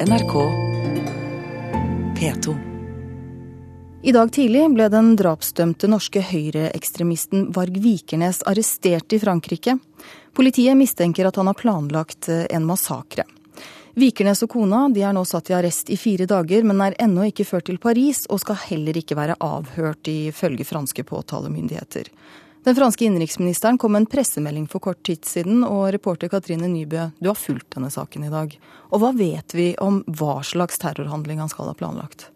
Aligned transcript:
NRK 0.00 0.32
P2. 2.18 2.56
I 4.02 4.12
dag 4.12 4.32
tidlig 4.32 4.62
ble 4.72 4.86
den 4.88 5.10
drapsdømte 5.20 5.90
norske 5.92 6.22
høyreekstremisten 6.24 7.50
Varg 7.52 7.76
Vikernes 7.84 8.40
arrestert 8.48 9.12
i 9.12 9.18
Frankrike. 9.20 9.74
Politiet 10.32 10.78
mistenker 10.80 11.28
at 11.28 11.36
han 11.36 11.52
har 11.52 11.58
planlagt 11.60 12.30
en 12.32 12.64
massakre. 12.64 13.26
Vikernes 14.00 14.40
og 14.46 14.54
kona 14.54 14.86
de 14.88 15.04
er 15.04 15.12
nå 15.12 15.26
satt 15.28 15.52
i 15.52 15.58
arrest 15.58 15.92
i 15.92 16.00
fire 16.00 16.24
dager, 16.24 16.64
men 16.64 16.80
er 16.80 16.96
ennå 16.96 17.28
ikke 17.28 17.44
ført 17.44 17.68
til 17.68 17.76
Paris, 17.76 18.24
og 18.32 18.40
skal 18.40 18.56
heller 18.70 18.96
ikke 18.96 19.20
være 19.20 19.36
avhørt, 19.36 20.08
ifølge 20.08 20.64
franske 20.64 21.04
påtalemyndigheter. 21.04 22.08
Den 22.64 22.76
franske 22.76 23.04
innenriksministeren 23.04 23.78
kom 23.78 23.92
med 23.92 24.02
en 24.02 24.06
pressemelding 24.06 24.66
for 24.68 24.84
kort 24.84 25.02
tid 25.02 25.24
siden, 25.24 25.62
og 25.64 25.86
reporter 25.94 26.28
Katrine 26.28 26.68
Nybø, 26.68 27.06
du 27.16 27.30
har 27.30 27.38
fulgt 27.38 27.70
denne 27.72 27.88
saken 27.90 28.26
i 28.28 28.32
dag. 28.32 28.52
Og 28.92 29.00
hva 29.00 29.14
vet 29.16 29.54
vi 29.56 29.70
om 29.80 30.02
hva 30.04 30.42
slags 30.44 30.76
terrorhandling 30.82 31.40
han 31.40 31.48
skal 31.48 31.70
ha 31.70 31.76
planlagt? 31.78 32.28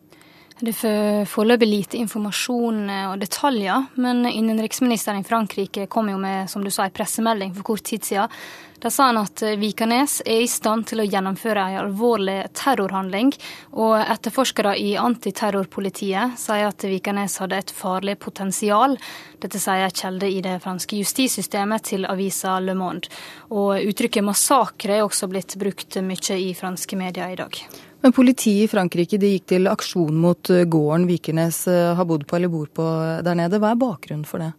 Det 0.54 0.70
er 0.86 1.24
foreløpig 1.26 1.66
lite 1.66 1.98
informasjon 1.98 2.84
og 2.86 3.16
detaljer, 3.18 3.88
men 3.98 4.22
innenriksministeren 4.28 5.18
i 5.18 5.26
Frankrike 5.26 5.88
kom 5.90 6.12
jo 6.12 6.18
med 6.22 6.46
som 6.50 6.62
du 6.62 6.70
sa, 6.70 6.84
en 6.86 6.94
pressemelding 6.94 7.50
for 7.56 7.66
kort 7.72 7.82
tid 7.88 8.04
siden. 8.06 8.30
Da 8.78 8.90
sa 8.92 9.08
han 9.08 9.16
at 9.18 9.40
Vikanes 9.58 10.20
er 10.22 10.44
i 10.44 10.48
stand 10.50 10.86
til 10.86 11.02
å 11.02 11.06
gjennomføre 11.08 11.64
en 11.72 11.78
alvorlig 11.80 12.36
terrorhandling, 12.54 13.32
og 13.80 13.96
etterforskere 13.98 14.76
i 14.78 14.92
antiterrorpolitiet 15.00 16.36
sier 16.38 16.68
at 16.68 16.86
Vikanes 16.86 17.38
hadde 17.42 17.58
et 17.58 17.72
farlig 17.74 18.14
potensial. 18.22 18.94
Dette 19.42 19.58
sier 19.58 19.90
kjelde 19.90 20.28
i 20.30 20.38
det 20.44 20.60
franske 20.62 21.00
justissystemet 21.00 21.88
til 21.90 22.06
avisa 22.06 22.60
Le 22.62 22.76
Monde. 22.78 23.10
Og 23.50 23.80
uttrykket 23.80 24.28
massakre 24.28 25.00
er 25.00 25.08
også 25.08 25.26
blitt 25.32 25.58
brukt 25.58 25.98
mye 26.04 26.38
i 26.38 26.54
franske 26.54 27.00
medier 27.00 27.34
i 27.34 27.40
dag. 27.42 27.58
Men 28.04 28.12
Politiet 28.12 28.66
i 28.66 28.68
Frankrike 28.68 29.16
gikk 29.16 29.46
til 29.48 29.64
aksjon 29.70 30.12
mot 30.20 30.44
gården 30.44 31.06
Vikernes 31.08 31.62
har 31.96 32.04
bodd 32.04 32.26
på 32.28 32.36
eller 32.36 32.50
bor 32.52 32.68
på 32.68 32.84
der 33.24 33.38
nede. 33.38 33.56
Hva 33.56 33.70
er 33.72 33.78
bakgrunnen 33.80 34.26
for 34.28 34.44
det? 34.44 34.50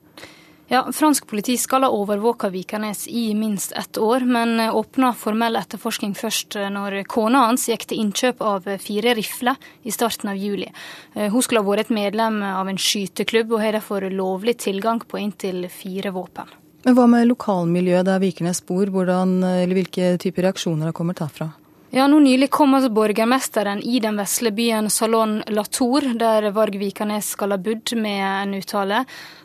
Ja, 0.66 0.80
Fransk 0.89 1.28
politi 1.30 1.53
skal 1.61 1.86
ha 1.86 1.92
overvåka 1.94 2.50
Vikernes 2.50 3.03
i 3.08 3.36
minst 3.38 3.75
ett 3.78 4.00
år, 4.02 4.23
men 4.25 4.58
åpna 4.73 5.11
formell 5.14 5.59
etterforskning 5.59 6.16
først 6.17 6.58
når 6.73 7.03
kona 7.05 7.44
hans 7.45 7.67
gikk 7.70 7.86
til 7.92 8.02
innkjøp 8.02 8.42
av 8.42 8.66
fire 8.81 9.14
rifler 9.14 9.61
i 9.86 9.94
starten 9.94 10.31
av 10.31 10.39
juli. 10.42 10.72
Hun 11.14 11.45
skulle 11.45 11.61
ha 11.61 11.67
vært 11.67 11.86
et 11.86 11.94
medlem 11.94 12.39
av 12.50 12.72
en 12.72 12.81
skyteklubb 12.81 13.53
og 13.53 13.61
har 13.61 13.77
derfor 13.77 14.08
lovlig 14.09 14.55
tilgang 14.66 15.03
på 15.05 15.22
inntil 15.22 15.67
fire 15.70 16.16
våpen. 16.16 16.50
Men 16.86 16.98
Hva 16.98 17.05
med 17.14 17.30
lokalmiljøet 17.30 18.09
der 18.09 18.25
Vikernes 18.25 18.64
bor, 18.66 18.89
Hvordan, 18.89 19.38
eller 19.45 19.77
hvilke 19.77 20.16
typer 20.17 20.50
reaksjoner 20.50 20.89
har 20.89 20.98
kommet 20.98 21.22
derfra? 21.22 21.52
Ja, 21.96 22.10
nå 22.12 22.18
Nylig 22.20 22.50
kom 22.52 22.74
altså 22.76 22.90
borgermesteren 22.92 23.80
i 23.80 24.02
den 24.04 24.18
vesle 24.20 24.50
byen 24.52 24.90
Salon 24.92 25.38
Latour, 25.48 26.04
der 26.20 26.50
Varg 26.52 26.76
Vikernes 26.76 27.30
skal 27.38 27.56
ha 27.56 27.58
bodd, 27.58 27.94
med 27.96 28.20
en 28.20 28.58
uttale. 28.58 28.98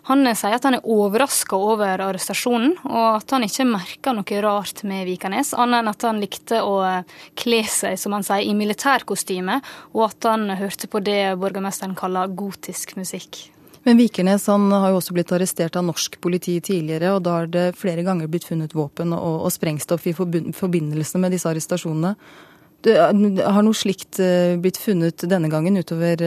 Han 0.08 0.26
sier 0.26 0.56
at 0.56 0.66
han 0.66 0.74
er 0.80 0.88
overraska 0.90 1.54
over 1.54 2.02
arrestasjonen, 2.08 2.74
og 2.90 3.20
at 3.20 3.36
han 3.36 3.46
ikke 3.46 3.68
merka 3.70 4.16
noe 4.16 4.42
rart 4.42 4.82
med 4.82 5.06
Vikernes, 5.06 5.52
annet 5.54 5.84
enn 5.84 5.92
at 5.92 6.08
han 6.08 6.18
likte 6.24 6.58
å 6.66 6.74
kle 7.38 7.62
seg, 7.70 7.94
som 8.02 8.18
han 8.18 8.26
sier, 8.26 8.42
i 8.42 8.58
militærkostyme, 8.58 9.60
og 9.94 10.08
at 10.08 10.30
han 10.32 10.50
hørte 10.58 10.90
på 10.90 11.06
det 11.06 11.20
borgermesteren 11.38 11.94
kaller 11.94 12.34
gotisk 12.34 12.98
musikk. 12.98 13.44
Men 13.88 13.96
Vikernes 13.96 14.44
han 14.50 14.66
har 14.72 14.90
jo 14.92 14.98
også 15.00 15.14
blitt 15.16 15.32
arrestert 15.32 15.76
av 15.78 15.86
norsk 15.88 16.18
politi 16.20 16.58
tidligere, 16.60 17.14
og 17.16 17.24
da 17.24 17.38
har 17.38 17.48
det 17.48 17.66
flere 17.80 18.04
ganger 18.04 18.28
blitt 18.28 18.44
funnet 18.48 18.74
våpen 18.76 19.14
og, 19.16 19.46
og 19.46 19.52
sprengstoff 19.54 20.04
i 20.10 20.14
forbindelse 20.16 21.20
med 21.22 21.32
disse 21.32 21.48
arrestasjonene. 21.48 22.14
Det, 22.84 22.96
har 22.96 23.64
noe 23.64 23.76
slikt 23.76 24.20
blitt 24.60 24.80
funnet 24.80 25.24
denne 25.28 25.48
gangen 25.52 25.80
utover 25.80 26.22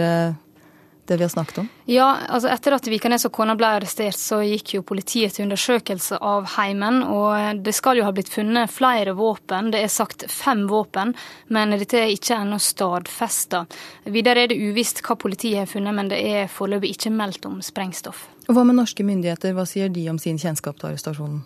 det 1.05 1.17
vi 1.17 1.23
har 1.23 1.29
snakket 1.29 1.57
om? 1.57 1.69
Ja, 1.85 2.07
altså 2.29 2.49
etter 2.53 2.77
at 2.77 2.87
Vikanes 2.87 3.25
og 3.27 3.33
kona 3.35 3.55
ble 3.59 3.67
arrestert, 3.75 4.15
så 4.19 4.39
gikk 4.45 4.75
jo 4.77 4.83
politiet 4.87 5.35
til 5.35 5.45
undersøkelse 5.47 6.19
av 6.23 6.47
heimen. 6.55 7.01
Og 7.03 7.63
det 7.65 7.75
skal 7.75 7.99
jo 7.99 8.07
ha 8.07 8.13
blitt 8.15 8.31
funnet 8.31 8.71
flere 8.71 9.15
våpen. 9.17 9.71
Det 9.73 9.83
er 9.83 9.91
sagt 9.91 10.25
fem 10.31 10.65
våpen, 10.71 11.15
men 11.53 11.75
dette 11.75 11.99
er 11.99 12.13
ikke 12.13 12.37
ennå 12.39 12.59
stadfesta. 12.61 13.65
Videre 14.05 14.45
er 14.45 14.53
det 14.53 14.61
uvisst 14.61 15.03
hva 15.03 15.17
politiet 15.19 15.65
har 15.65 15.71
funnet, 15.71 15.97
men 15.97 16.11
det 16.13 16.21
er 16.23 16.51
foreløpig 16.51 16.95
ikke 16.95 17.13
meldt 17.15 17.49
om 17.49 17.59
sprengstoff. 17.63 18.29
Hva 18.43 18.65
med 18.67 18.75
norske 18.75 19.05
myndigheter, 19.07 19.53
hva 19.55 19.63
sier 19.63 19.87
de 19.93 20.03
om 20.11 20.17
sin 20.19 20.35
kjennskap 20.39 20.75
til 20.75 20.89
arrestasjonen? 20.89 21.45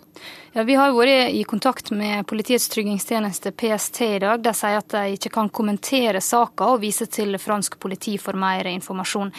Ja, 0.56 0.64
Vi 0.66 0.74
har 0.74 0.96
vært 0.96 1.30
i 1.30 1.44
kontakt 1.46 1.92
med 1.92 2.26
Politiets 2.26 2.66
tryggingstjeneste 2.74 3.52
PST 3.54 4.02
i 4.02 4.20
dag. 4.24 4.42
De 4.42 4.54
sier 4.58 4.80
at 4.80 4.90
de 4.90 5.14
ikke 5.14 5.30
kan 5.30 5.50
kommentere 5.50 6.22
saka 6.22 6.72
og 6.74 6.82
vise 6.82 7.06
til 7.06 7.38
fransk 7.38 7.78
politi 7.80 8.18
for 8.18 8.34
mer 8.34 8.66
informasjon. 8.66 9.32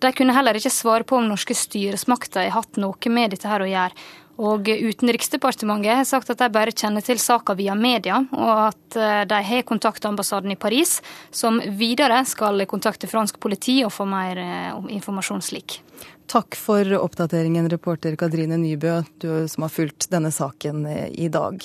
De 0.00 0.12
kunne 0.12 0.32
heller 0.32 0.54
ikke 0.54 0.70
svare 0.70 1.04
på 1.04 1.18
om 1.18 1.26
norske 1.28 1.54
styresmakter 1.54 2.46
har 2.46 2.62
hatt 2.62 2.78
noe 2.78 3.10
med 3.10 3.34
dette 3.34 3.50
her 3.50 3.60
å 3.60 3.68
gjøre. 3.68 4.06
Og 4.40 4.70
Utenriksdepartementet 4.70 5.98
har 5.98 6.06
sagt 6.08 6.30
at 6.32 6.38
de 6.40 6.48
bare 6.48 6.72
kjenner 6.72 7.04
til 7.04 7.18
saka 7.20 7.52
via 7.58 7.74
media, 7.76 8.22
og 8.32 8.70
at 8.70 9.26
de 9.28 9.40
har 9.50 9.66
kontakta 9.68 10.08
ambassaden 10.08 10.54
i 10.54 10.56
Paris, 10.56 11.02
som 11.30 11.58
videre 11.76 12.22
skal 12.24 12.64
kontakte 12.70 13.10
fransk 13.10 13.36
politi 13.42 13.82
og 13.84 13.92
få 13.92 14.06
mer 14.08 14.40
informasjon 14.88 15.44
slik. 15.44 15.82
Takk 16.30 16.54
for 16.54 16.86
oppdateringen, 16.94 17.66
reporter 17.68 18.14
Kadrine 18.14 18.54
Nybø, 18.60 19.00
du 19.18 19.48
som 19.50 19.64
har 19.66 19.72
fulgt 19.74 20.06
denne 20.12 20.30
saken 20.30 20.84
i 21.10 21.26
dag. 21.26 21.64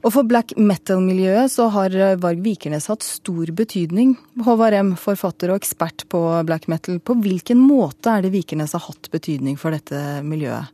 Og 0.00 0.12
for 0.12 0.28
black 0.28 0.52
metal-miljøet 0.56 1.52
så 1.52 1.70
har 1.72 1.94
Varg 2.20 2.42
Vikernes 2.44 2.90
hatt 2.92 3.04
stor 3.04 3.48
betydning. 3.56 4.14
Håvard 4.44 4.76
M., 4.76 4.90
forfatter 5.00 5.52
og 5.52 5.60
ekspert 5.60 6.04
på 6.12 6.20
black 6.48 6.68
metal. 6.72 6.98
På 7.00 7.16
hvilken 7.20 7.60
måte 7.60 8.12
er 8.12 8.24
det 8.24 8.32
Vikernes 8.32 8.76
har 8.76 8.84
hatt 8.86 9.08
betydning 9.12 9.56
for 9.60 9.76
dette 9.76 10.20
miljøet? 10.24 10.72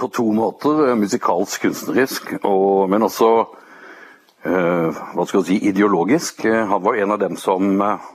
På 0.00 0.08
to 0.12 0.26
måter. 0.32 0.94
Musikalsk, 0.96 1.64
kunstnerisk, 1.64 2.34
og, 2.40 2.88
men 2.92 3.04
også 3.04 3.30
eh, 4.44 4.88
hva 4.92 5.24
skal 5.28 5.40
jeg 5.40 5.48
si, 5.50 5.58
ideologisk. 5.72 6.44
Han 6.48 6.84
var 6.84 7.00
en 7.00 7.16
av 7.16 7.20
dem 7.24 7.40
som 7.40 7.80
uh, 7.80 8.12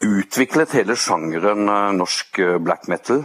utviklet 0.00 0.74
hele 0.74 0.96
sjangeren 0.96 1.66
norsk 1.98 2.40
black 2.60 2.88
metal. 2.88 3.24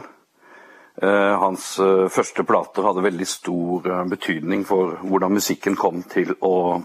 Hans 0.99 1.65
første 2.11 2.43
plater 2.43 2.83
hadde 2.83 3.03
veldig 3.05 3.27
stor 3.27 3.85
betydning 4.11 4.65
for 4.67 4.97
hvordan 4.99 5.37
musikken 5.37 5.77
kom 5.79 6.01
til 6.11 6.33
å, 6.43 6.81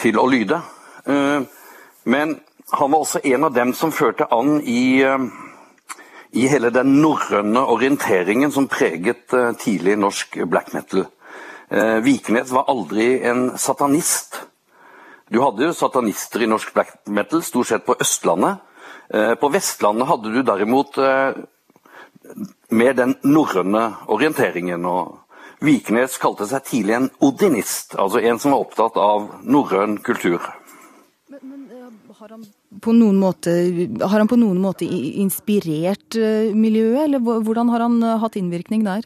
til 0.00 0.16
å 0.20 0.24
lyde. 0.32 0.60
Men 2.08 2.38
han 2.72 2.90
var 2.90 3.04
også 3.04 3.20
en 3.24 3.44
av 3.44 3.52
dem 3.52 3.74
som 3.76 3.92
førte 3.92 4.30
an 4.32 4.62
i, 4.64 5.04
i 6.32 6.46
hele 6.48 6.72
den 6.72 6.96
norrøne 7.02 7.66
orienteringen 7.76 8.52
som 8.52 8.70
preget 8.72 9.36
tidlig 9.60 9.98
norsk 10.00 10.40
black 10.48 10.72
metal. 10.72 11.04
Vikenes 12.04 12.52
var 12.54 12.68
aldri 12.72 13.18
en 13.28 13.50
satanist. 13.60 14.40
Du 15.34 15.40
hadde 15.42 15.66
jo 15.66 15.74
satanister 15.74 16.44
i 16.44 16.46
norsk 16.46 16.70
black 16.76 16.92
metal, 17.10 17.40
stort 17.42 17.66
sett 17.66 17.82
på 17.86 17.96
Østlandet. 17.98 18.60
På 19.40 19.48
Vestlandet 19.50 20.06
hadde 20.06 20.30
du 20.30 20.42
derimot 20.46 20.94
med 22.70 22.96
den 23.00 23.16
norrøne 23.26 23.82
orienteringen. 24.14 24.86
og 24.86 25.18
Vikenes 25.64 26.20
kalte 26.22 26.46
seg 26.46 26.62
tidlig 26.68 26.94
en 26.94 27.08
odinist, 27.18 27.96
altså 27.98 28.22
en 28.22 28.38
som 28.38 28.54
var 28.54 28.62
opptatt 28.62 29.00
av 29.00 29.26
norrøn 29.42 29.98
kultur. 30.06 30.38
Men, 31.26 31.42
men 31.42 31.66
har, 32.20 32.30
han 32.30 32.46
på 32.86 32.94
noen 32.94 33.18
måte, 33.18 33.56
har 34.04 34.18
han 34.20 34.30
på 34.30 34.38
noen 34.38 34.62
måte 34.62 34.86
inspirert 34.86 36.14
miljøet, 36.54 37.08
eller 37.08 37.42
hvordan 37.42 37.74
har 37.74 37.88
han 37.88 37.98
hatt 38.22 38.38
innvirkning 38.38 38.86
der? 38.86 39.02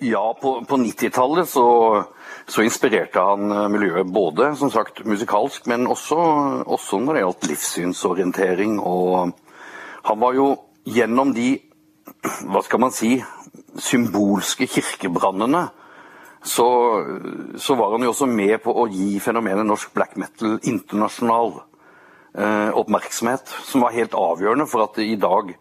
Ja, 0.00 0.22
på, 0.40 0.54
på 0.64 0.76
90-tallet 0.80 1.48
så, 1.48 1.64
så, 2.48 2.62
inspirerte 2.64 3.20
han 3.20 3.52
miljøet 3.72 4.08
både 4.08 4.54
som 4.56 4.70
sagt 4.72 5.02
musikalsk, 5.04 5.66
men 5.68 5.84
også, 5.90 6.16
også 6.64 7.02
når 7.04 7.18
det 7.18 7.24
gjaldt 7.24 7.48
livssynsorientering. 7.50 8.78
Og 8.80 9.34
han 10.08 10.22
var 10.22 10.38
jo 10.38 10.54
gjennom 10.88 11.34
de 11.36 11.52
hva 12.48 12.62
skal 12.64 12.80
man 12.82 12.94
si, 12.94 13.18
symbolske 13.80 14.68
kirkebrannene, 14.70 15.66
så, 16.42 16.66
så, 17.60 17.74
var 17.76 17.92
han 17.92 18.04
jo 18.04 18.14
også 18.14 18.28
med 18.30 18.56
på 18.64 18.72
å 18.72 18.86
gi 18.88 19.18
fenomenet 19.20 19.68
norsk 19.68 19.92
black 19.92 20.16
metal 20.20 20.56
internasjonal 20.64 21.52
eh, 21.60 22.70
oppmerksomhet, 22.72 23.52
som 23.68 23.84
var 23.84 23.96
helt 23.96 24.16
avgjørende 24.16 24.64
for 24.70 24.86
at, 24.86 24.96
i 25.04 25.18
dag, 25.20 25.52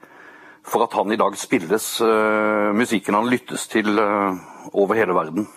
for 0.66 0.86
at 0.86 0.96
han 0.98 1.12
i 1.12 1.20
dag 1.20 1.38
spilles, 1.40 1.88
eh, 2.02 2.70
musikken 2.76 3.18
han 3.18 3.30
lyttes 3.30 3.68
til 3.72 4.00
eh, 4.00 4.40
over 4.74 5.00
hele 5.00 5.16
verden. 5.18 5.48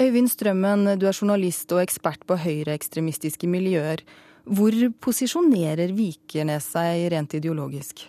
Øyvind 0.00 0.30
Strømmen, 0.32 0.96
du 0.98 1.06
er 1.06 1.16
journalist 1.16 1.72
og 1.76 1.82
ekspert 1.82 2.24
på 2.26 2.38
høyreekstremistiske 2.40 3.48
miljøer. 3.50 4.00
Hvor 4.48 4.72
posisjonerer 5.04 5.92
Vikernes 5.92 6.70
seg 6.72 7.10
rent 7.12 7.36
ideologisk? 7.36 8.06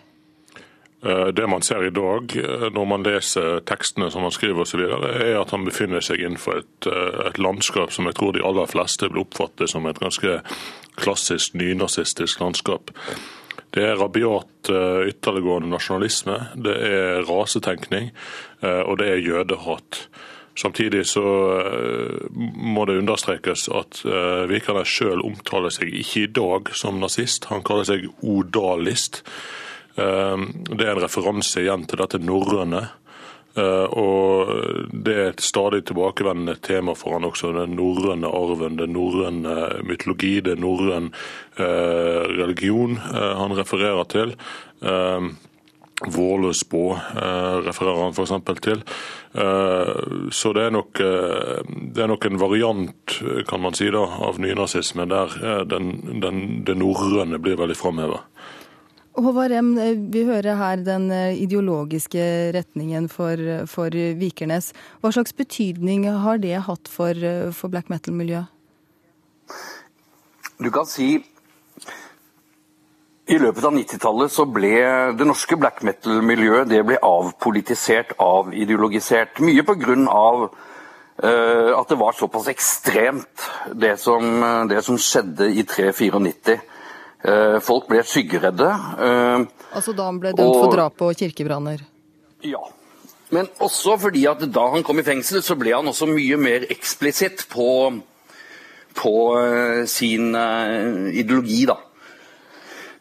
Det 1.02 1.48
man 1.50 1.64
ser 1.66 1.82
i 1.82 1.90
dag 1.90 2.30
når 2.70 2.84
man 2.86 3.02
leser 3.02 3.58
tekstene 3.66 4.06
som 4.14 4.22
han 4.22 4.30
skriver 4.32 4.62
osv., 4.62 4.84
er 4.86 5.34
at 5.40 5.50
han 5.50 5.66
befinner 5.66 6.00
seg 6.00 6.22
innenfor 6.22 6.60
et, 6.60 6.88
et, 7.26 7.40
landskap 7.42 7.90
som 7.90 8.06
jeg 8.06 8.14
tror 8.20 8.36
de 8.36 8.44
aller 8.46 8.70
fleste 8.70 9.10
vil 9.10 9.24
oppfatte 9.24 9.66
som 9.66 9.88
et 9.90 9.98
ganske 9.98 10.38
klassisk 11.02 11.58
nynazistisk 11.58 12.40
landskap. 12.40 12.94
Det 13.72 13.86
er 13.88 13.96
rabiat 13.96 14.68
ytterliggående 15.08 15.70
nasjonalisme, 15.72 16.36
det 16.60 16.74
er 16.86 17.24
rasetenkning 17.24 18.10
og 18.62 18.98
det 19.00 19.08
er 19.08 19.24
jødehat. 19.24 20.02
Samtidig 20.58 21.06
så 21.08 21.24
eh, 21.56 22.26
må 22.36 22.84
det 22.84 22.98
understrekes 23.00 23.64
at 23.72 24.02
Vikernes 24.50 24.92
sjøl 24.92 25.24
omtaler 25.24 25.72
seg 25.72 25.94
ikke 26.02 26.26
i 26.26 26.32
dag 26.36 26.68
som 26.76 27.00
nazist, 27.00 27.48
han 27.48 27.64
kaller 27.64 27.88
seg 27.88 28.04
odalist. 28.20 29.22
Det 29.96 30.04
er 30.04 30.92
en 30.92 31.02
referanse 31.02 31.60
igjen 31.60 31.82
til 31.88 32.00
dette 32.00 32.20
norrøne. 32.20 32.86
Uh, 33.52 33.86
og 33.92 34.52
Det 34.92 35.14
er 35.14 35.30
et 35.30 35.44
stadig 35.44 35.82
tilbakevendende 35.88 36.56
tema 36.64 36.94
for 36.96 37.18
han 37.18 37.28
også, 37.28 37.52
den 37.56 37.76
norrøne 37.76 38.28
arven, 38.28 38.78
den 38.80 38.94
norrøne 38.96 39.84
mytologi, 39.84 40.40
den 40.40 40.62
norrøn 40.64 41.12
religion 41.58 42.96
han 42.96 43.52
refererer 43.58 44.04
til. 44.08 44.32
Vålesbå 46.06 46.92
eh, 46.92 47.58
refererer 47.66 48.02
han 48.02 48.14
f.eks. 48.16 48.60
til. 48.62 48.82
Eh, 49.32 50.30
så 50.30 50.52
det 50.52 50.66
er, 50.66 50.74
nok, 50.74 51.00
eh, 51.00 51.60
det 51.94 52.02
er, 52.02 52.10
nok, 52.10 52.26
en 52.26 52.40
variant 52.40 53.18
kan 53.48 53.62
man 53.62 53.76
si 53.78 53.90
da, 53.92 54.02
av 54.26 54.40
nynazisme 54.42 55.06
der 55.10 55.64
den, 55.68 55.94
den, 56.22 56.42
det 56.66 56.78
norrøne 56.80 57.40
blir 57.42 57.60
veldig 57.60 57.78
framheva. 57.78 58.22
Håvard 59.12 59.52
Rem, 59.52 59.74
vi 60.12 60.22
hører 60.24 60.56
her 60.56 60.80
den 60.86 61.10
ideologiske 61.12 62.22
retningen 62.56 63.10
for, 63.12 63.36
for 63.68 63.92
Vikernes. 63.92 64.70
Hva 65.02 65.12
slags 65.12 65.36
betydning 65.36 66.06
har 66.08 66.40
det 66.40 66.62
hatt 66.64 66.88
for, 66.88 67.12
for 67.52 67.72
black 67.72 67.92
metal-miljøet? 67.92 68.48
Du 70.62 70.70
kan 70.72 70.88
si 70.88 71.18
i 73.32 73.38
løpet 73.38 73.64
av 73.64 73.74
90-tallet 73.76 74.32
så 74.34 74.44
ble 74.50 74.74
det 75.16 75.26
norske 75.28 75.56
black 75.60 75.84
metal-miljøet 75.86 76.68
det 76.70 76.82
ble 76.86 76.98
avpolitisert, 77.06 78.16
avideologisert. 78.20 79.40
Mye 79.44 79.64
pga. 79.66 79.96
Uh, 81.22 81.70
at 81.76 81.90
det 81.92 81.98
var 82.00 82.16
såpass 82.16 82.48
ekstremt, 82.50 83.44
det 83.78 83.94
som, 84.00 84.24
det 84.66 84.80
som 84.82 84.96
skjedde 84.98 85.50
i 85.54 85.62
394. 85.68 86.56
Uh, 87.22 87.58
folk 87.62 87.86
ble 87.90 88.02
skyggeredde. 88.02 88.68
Uh, 88.98 89.44
altså 89.72 89.94
da 89.94 90.08
han 90.08 90.18
ble 90.22 90.32
dømt 90.34 90.48
og, 90.48 90.56
for 90.58 90.74
drap 90.74 91.04
og 91.06 91.18
kirkebranner? 91.18 91.84
Ja. 92.46 92.62
Men 93.32 93.48
også 93.62 93.96
fordi 94.02 94.26
at 94.28 94.42
da 94.52 94.66
han 94.74 94.82
kom 94.84 94.98
i 95.00 95.06
fengsel, 95.06 95.42
så 95.44 95.56
ble 95.56 95.72
han 95.76 95.88
også 95.88 96.10
mye 96.10 96.36
mer 96.40 96.66
eksplisitt 96.72 97.46
på, 97.52 97.68
på 98.98 99.14
uh, 99.38 99.86
sin 99.88 100.34
ideologi, 101.14 101.64
da. 101.70 101.78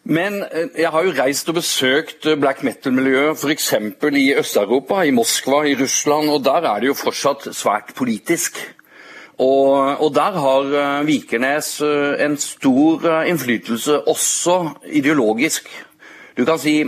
Men 0.04 0.42
eh, 0.50 0.70
jeg 0.82 0.90
har 0.90 1.06
jo 1.06 1.14
reist 1.14 1.50
og 1.52 1.60
besøkt 1.60 2.26
eh, 2.26 2.38
black 2.40 2.64
metal-miljøet 2.66 3.38
f.eks. 3.38 3.74
i 4.18 4.28
Øst-Europa, 4.34 5.04
i 5.06 5.14
Moskva, 5.14 5.64
i 5.70 5.76
Russland, 5.78 6.30
og 6.30 6.44
der 6.46 6.66
er 6.66 6.80
det 6.82 6.90
jo 6.90 6.98
fortsatt 6.98 7.52
svært 7.54 7.94
politisk. 7.96 8.58
Og, 9.42 10.02
og 10.02 10.10
der 10.16 10.38
har 10.44 10.74
eh, 10.82 11.08
Vikernes 11.08 11.74
en 12.22 12.38
stor 12.38 13.08
innflytelse, 13.26 14.02
også 14.08 14.58
ideologisk. 14.86 15.70
Du 16.38 16.46
kan 16.46 16.60
si 16.62 16.84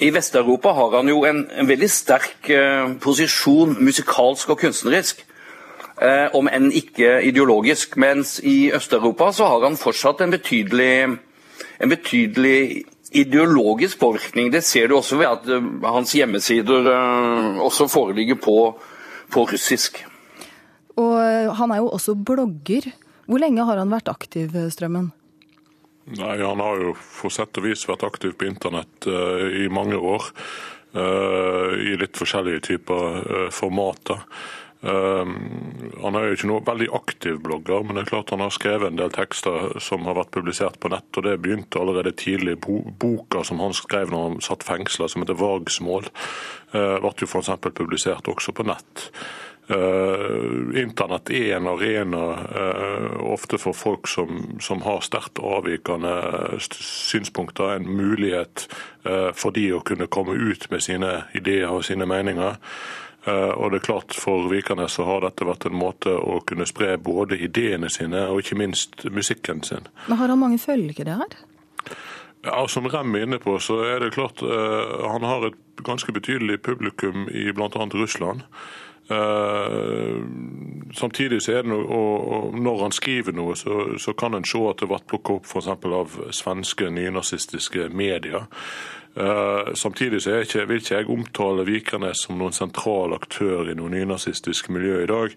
i 0.00 0.10
Vest-Europa 0.14 0.72
har 0.76 0.96
han 0.96 1.08
jo 1.08 1.24
en, 1.28 1.42
en 1.52 1.68
veldig 1.68 1.88
sterk 1.92 2.48
posisjon 3.04 3.74
musikalsk 3.84 4.48
og 4.54 4.58
kunstnerisk. 4.62 5.26
om 6.32 6.48
enn 6.48 6.70
ikke 6.72 7.18
ideologisk. 7.28 7.96
Mens 8.00 8.38
i 8.40 8.72
Øst-Europa 8.72 9.32
så 9.32 9.44
har 9.44 9.66
han 9.66 9.76
fortsatt 9.76 10.20
en 10.24 10.30
betydelig 10.32 11.18
en 11.80 11.88
betydelig 11.88 12.84
ideologisk 13.12 13.98
påvirkning. 13.98 14.52
Det 14.52 14.64
ser 14.64 14.86
du 14.86 14.96
også 14.96 15.16
ved 15.16 15.26
at 15.26 15.48
eh, 15.48 15.62
hans 15.84 16.12
hjemmesider 16.12 16.92
eh, 16.92 17.60
også 17.60 17.88
foreligger 17.88 18.34
på, 18.34 18.80
på 19.32 19.44
russisk. 19.44 20.04
Og 21.00 21.16
eh, 21.22 21.48
han 21.56 21.72
er 21.72 21.80
jo 21.80 21.90
også 21.96 22.14
blogger. 22.14 22.90
Hvor 23.30 23.40
lenge 23.42 23.64
har 23.66 23.80
han 23.80 23.92
vært 23.92 24.10
aktiv, 24.12 24.54
Strømmen? 24.74 25.12
Nei, 26.18 26.36
Han 26.42 26.60
har 26.60 26.80
jo 26.82 26.94
på 26.96 27.30
sett 27.30 27.58
og 27.60 27.66
vis 27.68 27.86
vært 27.88 28.06
aktiv 28.08 28.34
på 28.38 28.48
internett 28.48 29.06
uh, 29.06 29.46
i 29.46 29.68
mange 29.70 29.98
år. 29.98 30.32
Uh, 30.90 31.76
I 31.78 31.94
litt 32.00 32.18
forskjellige 32.18 32.64
typer 32.72 33.20
uh, 33.20 33.46
formater. 33.54 34.24
Han 34.80 36.16
er 36.16 36.22
jo 36.24 36.36
ikke 36.38 36.48
noe 36.48 36.62
veldig 36.64 36.86
aktiv 36.96 37.34
blogger, 37.44 37.82
men 37.84 37.98
det 37.98 38.06
er 38.06 38.12
klart 38.14 38.30
han 38.32 38.40
har 38.40 38.54
skrevet 38.54 38.88
en 38.88 38.96
del 38.96 39.10
tekster 39.12 39.74
som 39.84 40.06
har 40.08 40.16
vært 40.16 40.32
publisert 40.32 40.78
på 40.80 40.88
nett. 40.88 41.04
og 41.20 41.26
Det 41.26 41.34
begynte 41.44 41.82
allerede 41.82 42.14
tidlig. 42.16 42.56
Boka 42.64 43.42
som 43.44 43.60
han 43.60 43.76
skrev 43.76 44.08
når 44.08 44.24
han 44.24 44.40
satt 44.40 44.64
fengsla, 44.64 45.08
som 45.08 45.20
heter 45.20 45.36
'Vagsmål', 45.36 46.08
eh, 46.72 46.96
ble 46.96 47.12
jo 47.12 47.28
f.eks. 47.28 47.52
publisert 47.60 48.24
også 48.24 48.56
på 48.56 48.64
nett. 48.64 49.10
Uh, 49.70 50.80
internett 50.82 51.30
er 51.30 51.52
en 51.56 51.68
arena 51.70 52.22
uh, 52.42 53.20
ofte 53.30 53.58
for 53.58 53.76
folk 53.76 54.08
som, 54.10 54.56
som 54.58 54.82
har 54.82 55.04
sterkt 55.06 55.38
avvikende 55.38 56.14
synspunkter. 56.58 57.76
En 57.76 57.86
mulighet 57.86 58.66
uh, 59.06 59.30
for 59.30 59.54
de 59.54 59.68
å 59.76 59.84
kunne 59.86 60.10
komme 60.10 60.34
ut 60.34 60.66
med 60.72 60.82
sine 60.82 61.12
ideer 61.38 61.70
og 61.70 61.86
sine 61.86 62.08
meninger. 62.10 62.58
Eh, 63.28 63.50
og 63.52 63.72
det 63.72 63.82
er 63.82 63.84
klart 63.84 64.14
For 64.16 64.46
Vikanes 64.48 64.94
så 64.96 65.04
har 65.04 65.20
dette 65.20 65.44
vært 65.44 65.66
en 65.68 65.76
måte 65.76 66.08
å 66.08 66.38
kunne 66.48 66.64
spre 66.64 66.94
både 66.96 67.36
ideene 67.36 67.90
sine 67.92 68.22
og 68.32 68.40
ikke 68.40 68.56
minst 68.56 69.04
musikken 69.12 69.60
sin. 69.60 69.90
Men 70.06 70.16
Har 70.16 70.32
han 70.32 70.40
mange 70.40 70.56
følgere 70.58 71.18
her? 71.20 71.36
Ja, 72.46 72.64
Som 72.66 72.88
Rem 72.88 73.12
er 73.14 73.26
inne 73.26 73.38
på, 73.38 73.58
så 73.60 73.82
er 73.84 74.00
det 74.00 74.14
klart 74.14 74.40
han 74.40 75.26
har 75.28 75.50
et 75.50 75.84
ganske 75.84 76.12
betydelig 76.16 76.62
publikum 76.64 77.28
i 77.28 77.50
bl.a. 77.52 77.84
Russland. 77.92 78.48
Uh, 79.10 80.22
samtidig 80.94 81.40
så 81.42 81.56
er 81.58 81.66
det 81.66 81.72
noe, 81.72 82.52
når 82.54 82.82
han 82.84 82.94
skriver 82.94 83.34
noe, 83.34 83.56
så, 83.58 83.98
så 83.98 84.14
kan 84.14 84.36
en 84.38 84.46
se 84.46 84.62
at 84.70 84.82
det 84.82 84.90
ble 84.90 85.00
plukket 85.10 85.40
opp 85.40 85.50
f.eks. 85.50 85.68
av 85.74 86.16
svenske 86.36 86.90
nynazistiske 86.94 87.88
medier. 87.90 88.46
Uh, 89.16 89.74
samtidig 89.74 90.22
så 90.22 90.36
ikke, 90.38 90.68
vil 90.68 90.78
ikke 90.78 90.94
jeg 90.94 91.08
omtale 91.10 91.64
Vikernes 91.66 92.22
som 92.22 92.36
noen 92.38 92.54
sentral 92.54 93.10
aktør 93.16 93.66
i 93.66 93.74
noe 93.74 93.90
nynazistisk 93.90 94.70
miljø 94.70 95.00
i 95.02 95.08
dag. 95.10 95.34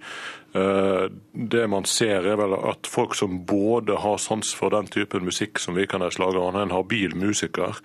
Uh, 0.53 1.07
det 1.33 1.63
man 1.73 1.87
ser 1.89 2.27
er 2.29 2.37
vel 2.37 2.53
at 2.53 2.85
folk 2.85 3.17
som 3.17 3.39
både 3.49 3.97
har 4.03 4.21
sans 4.21 4.53
for 4.53 4.75
den 4.75 4.91
typen 4.93 5.25
musikk 5.25 5.57
som 5.57 5.73
Vikernes 5.73 6.19
lager, 6.21 6.45
han 6.45 6.59
er 6.59 6.67
en 6.67 6.75
habil 6.77 7.17
musiker, 7.17 7.81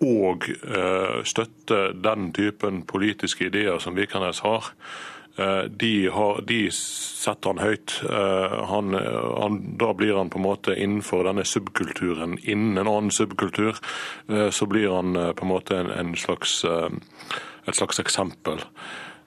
og 0.00 0.48
uh, 0.64 1.20
støtter 1.28 1.92
den 1.92 2.30
typen 2.32 2.80
politiske 2.88 3.50
ideer 3.52 3.84
som 3.84 3.98
Vikernes 4.00 4.40
har. 4.46 4.72
Eh, 5.36 5.64
de, 5.64 6.08
har, 6.08 6.42
de, 6.42 6.70
setter 6.70 7.52
han 7.52 7.62
høyt. 7.62 7.94
Eh, 8.04 8.56
han, 8.68 8.94
han, 9.40 9.60
da 9.80 9.92
blir 9.96 10.16
han 10.18 10.30
på 10.30 10.40
en 10.40 10.46
måte 10.46 10.76
innenfor 10.76 11.24
denne 11.28 11.44
subkulturen. 11.48 12.36
Innen 12.42 12.78
en 12.82 12.90
annen 12.90 13.14
subkultur 13.14 13.72
eh, 14.28 14.50
så 14.50 14.68
blir 14.68 14.92
han 14.92 15.16
på 15.16 15.46
en 15.46 15.52
måte 15.52 15.78
en, 15.78 15.90
en 15.90 16.12
slags, 16.16 16.60
et 16.64 17.78
slags 17.78 18.02
eksempel. 18.02 18.60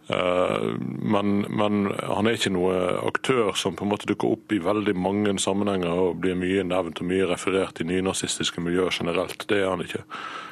Men, 0.08 1.40
men, 1.50 1.88
han 1.90 2.28
er 2.30 2.38
ikke 2.38 2.52
noe 2.54 2.76
aktør 3.08 3.56
som 3.58 3.74
på 3.78 3.88
en 3.88 3.90
måte 3.90 4.06
dukker 4.10 4.36
opp 4.36 4.54
i 4.54 4.62
veldig 4.62 4.94
mange 5.02 5.34
sammenhenger 5.42 5.90
og 5.90 6.20
blir 6.22 6.38
mye 6.38 6.66
nevnt 6.68 7.02
og 7.02 7.10
mye 7.10 7.26
referert 7.32 7.82
i 7.82 7.88
nynazistiske 7.90 8.62
miljøer 8.62 8.94
generelt. 8.94 9.48
Det 9.50 9.64
er 9.64 9.72
han 9.72 9.82
ikke. 9.82 10.04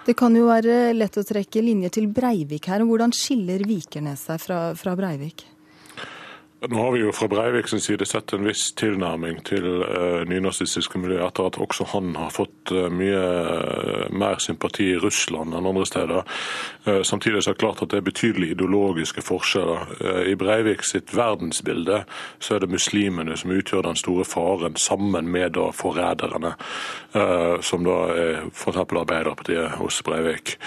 Det 0.07 0.17
kan 0.19 0.35
jo 0.35 0.49
være 0.49 0.95
lett 0.97 1.21
å 1.21 1.25
trekke 1.27 1.61
linjer 1.63 1.93
til 1.93 2.09
Breivik 2.11 2.71
her. 2.71 2.81
Hvordan 2.87 3.13
skiller 3.15 3.61
Vikernes 3.67 4.25
seg 4.27 4.41
fra, 4.41 4.61
fra 4.79 4.97
Breivik? 4.97 5.45
Nå 6.69 6.79
har 6.79 6.91
vi 6.91 6.99
jo 6.99 7.11
fra 7.11 7.27
Breivik 7.27 7.67
sin 7.67 7.81
side 7.83 8.05
sett 8.07 8.31
en 8.33 8.45
viss 8.47 8.69
tilnærming 8.79 9.41
til 9.43 9.65
uh, 9.83 10.21
nynazistiske 10.29 10.99
miljøer, 11.01 11.25
etter 11.27 11.49
at 11.49 11.57
også 11.59 11.89
han 11.91 12.13
har 12.15 12.31
fått 12.31 12.71
uh, 12.71 12.85
mye 12.87 13.19
uh, 13.19 14.05
mer 14.15 14.39
sympati 14.39 14.93
i 14.93 14.99
Russland 15.01 15.51
enn 15.51 15.67
andre 15.67 15.83
steder. 15.87 16.23
Samtidig 16.83 17.39
er 17.39 17.53
det 17.53 17.59
klart 17.61 17.81
at 17.83 17.91
det 17.93 18.01
er 18.01 18.05
betydelige 18.05 18.55
ideologiske 18.57 19.21
forskjeller. 19.23 19.85
I 20.27 20.33
Breivik 20.35 20.83
sitt 20.83 21.13
verdensbilde 21.15 22.01
så 22.43 22.55
er 22.55 22.63
det 22.63 22.73
muslimene 22.73 23.37
som 23.39 23.53
utgjør 23.55 23.85
den 23.87 23.99
store 23.99 24.25
faren, 24.27 24.75
sammen 24.75 25.29
med 25.31 25.53
da 25.55 25.69
forræderne, 25.71 26.51
som 27.63 27.87
da 27.87 27.95
er 28.11 28.41
f.eks. 28.51 28.81
Arbeiderpartiet 28.83 29.77
hos 29.79 30.01
Breivik. 30.03 30.57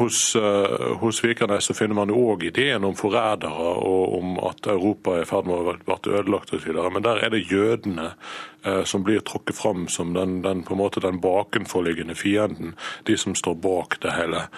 Hos, 0.00 0.34
hos 1.04 1.22
Vikernes 1.22 1.70
så 1.70 1.78
finner 1.78 2.00
man 2.00 2.14
òg 2.14 2.48
ideen 2.50 2.84
om 2.88 2.98
forrædere 2.98 3.78
og 3.78 4.18
om 4.18 4.34
at 4.50 4.66
Europa 4.66 5.07
Europa 5.08 5.16
er 5.16 5.22
i 5.22 5.28
ferd 5.28 5.46
med 5.46 5.56
å 5.56 5.76
bli 6.04 6.18
ødelagt 6.18 6.52
osv. 6.52 6.74
Men 6.92 7.04
der 7.04 7.22
er 7.22 7.30
det 7.32 7.46
jødene 7.50 8.12
eh, 8.64 8.84
som 8.84 9.04
blir 9.04 9.20
trukket 9.20 9.56
fram 9.56 9.88
som 9.88 10.14
den, 10.14 10.42
den, 10.42 10.64
på 10.64 10.74
en 10.74 10.82
måte 10.82 11.00
den 11.00 11.20
bakenforliggende 11.20 12.14
fienden. 12.14 12.76
De 13.04 13.16
som 13.16 13.34
står 13.34 13.54
bak 13.54 13.98
det 14.02 14.14
hele. 14.16 14.48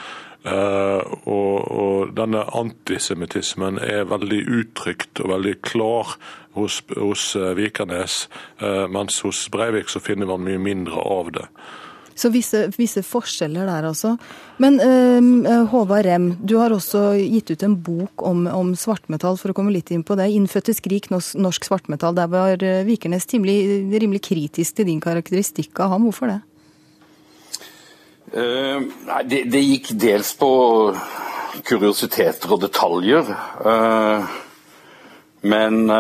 Eh, 0.45 1.03
og, 1.29 1.71
og, 1.71 2.15
denne 2.17 2.47
antisemittismen 2.57 3.79
er 3.79 4.09
veldig 4.09 4.41
uttrykt 4.49 5.21
og 5.21 5.35
veldig 5.35 5.59
klar 5.63 6.17
hos, 6.57 6.81
hos 6.97 7.37
uh, 7.37 7.53
Vikernes, 7.55 8.25
eh, 8.59 8.89
mens 8.91 9.21
hos 9.23 9.45
Breivik 9.53 9.93
så 9.93 10.01
finner 10.03 10.27
man 10.27 10.43
mye 10.43 10.59
mindre 10.59 10.99
av 10.99 11.31
det. 11.37 11.45
Så 12.19 12.31
visse, 12.35 12.67
visse 12.77 13.03
forskjeller 13.07 13.69
der 13.69 13.87
altså. 13.89 14.15
Men 14.61 14.77
uh, 14.83 15.67
Håvard 15.71 16.05
Rem, 16.05 16.27
du 16.43 16.57
har 16.61 16.75
også 16.75 17.15
gitt 17.17 17.53
ut 17.53 17.65
en 17.65 17.77
bok 17.81 18.25
om, 18.27 18.45
om, 18.51 18.75
svartmetall, 18.77 19.39
for 19.41 19.53
å 19.53 19.57
komme 19.57 19.73
litt 19.75 19.93
inn 19.95 20.05
på 20.07 20.17
det. 20.19 20.29
'Innfødte 20.31 20.75
skrik 20.77 21.11
norsk 21.11 21.69
svartmetall'. 21.69 22.19
Der 22.19 22.31
var 22.33 22.61
uh, 22.61 22.83
Vikernes 22.89 23.29
rimelig, 23.33 23.87
rimelig, 23.95 24.25
kritisk 24.29 24.77
til 24.77 24.91
din 24.91 25.01
karakteristikk 25.01 25.81
av 25.81 25.95
ham. 25.95 26.09
Hvorfor 26.09 26.35
det? 26.35 26.41
Uh, 28.35 28.85
nei, 29.09 29.23
det, 29.31 29.45
det, 29.51 29.65
gikk 29.65 29.95
dels 30.03 30.35
på 30.39 30.51
kuriositeter 31.67 32.53
og 32.55 32.61
detaljer. 32.63 33.27
men 35.43 35.91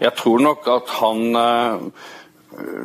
jeg 0.00 0.12
tror 0.16 0.40
nok 0.40 0.68
at 0.72 0.94
han 0.96 1.92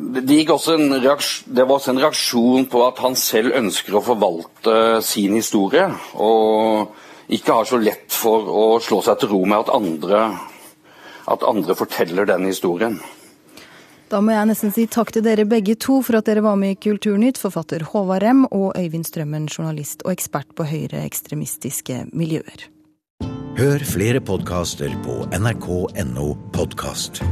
det, 0.00 0.20
det, 0.20 1.64
var 1.64 1.74
også 1.76 1.90
en 1.92 2.02
reaksjon 2.02 2.66
på 2.68 2.82
at 2.84 3.00
han 3.04 3.16
selv 3.16 3.54
ønsker 3.56 3.96
å 3.96 4.04
forvalte 4.04 5.00
sin 5.04 5.36
historie, 5.38 5.86
og 6.20 7.32
ikke 7.32 7.56
har 7.56 7.68
så 7.68 7.80
lett 7.80 8.12
for 8.12 8.50
å 8.52 8.66
slå 8.84 9.00
seg 9.06 9.22
til 9.22 9.32
ro 9.32 9.42
med 9.46 9.64
at 9.64 9.72
andre, 9.72 10.22
at 11.32 11.48
andre 11.48 11.76
forteller 11.78 12.28
den 12.28 12.48
historien. 12.50 13.00
Da 14.12 14.20
må 14.20 14.34
jeg 14.34 14.48
nesten 14.50 14.74
si 14.74 14.84
takk 14.92 15.14
til 15.14 15.24
dere 15.24 15.46
begge 15.48 15.78
to 15.80 16.02
for 16.04 16.18
at 16.18 16.26
dere 16.28 16.42
var 16.44 16.58
med 16.60 16.74
i 16.74 16.80
Kulturnytt, 16.90 17.40
forfatter 17.40 17.86
Håvard 17.94 18.20
Rem 18.20 18.44
og 18.50 18.76
Øyvind 18.76 19.08
Strømmen, 19.08 19.48
journalist 19.48 20.04
og 20.04 20.12
ekspert 20.12 20.52
på 20.58 20.68
høyreekstremistiske 20.68 22.10
miljøer. 22.12 22.68
Hør 23.56 23.84
flere 23.88 24.20
podkaster 24.20 24.92
på 25.04 25.22
nrk.no 25.32 26.28
podkast. 26.52 27.24